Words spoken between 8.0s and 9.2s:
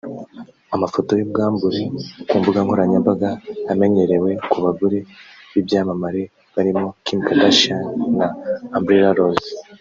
na Amber